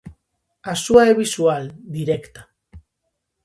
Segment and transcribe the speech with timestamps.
[0.71, 1.63] A súa é visual,
[1.97, 2.41] directa.